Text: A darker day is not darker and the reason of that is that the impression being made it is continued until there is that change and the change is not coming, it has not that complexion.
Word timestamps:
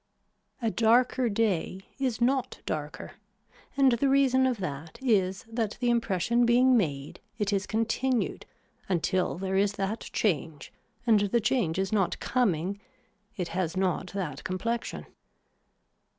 A 0.63 0.71
darker 0.71 1.29
day 1.29 1.81
is 1.99 2.19
not 2.19 2.59
darker 2.65 3.11
and 3.77 3.91
the 3.91 4.09
reason 4.09 4.47
of 4.47 4.57
that 4.57 4.97
is 4.99 5.45
that 5.47 5.77
the 5.79 5.91
impression 5.91 6.43
being 6.43 6.75
made 6.75 7.19
it 7.37 7.53
is 7.53 7.67
continued 7.67 8.47
until 8.89 9.37
there 9.37 9.55
is 9.57 9.73
that 9.73 10.09
change 10.11 10.73
and 11.05 11.19
the 11.19 11.39
change 11.39 11.77
is 11.77 11.91
not 11.93 12.19
coming, 12.19 12.81
it 13.37 13.49
has 13.49 13.77
not 13.77 14.07
that 14.13 14.43
complexion. 14.43 15.05